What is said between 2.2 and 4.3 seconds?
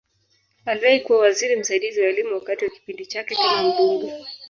wakati wa kipindi chake kama mbunge.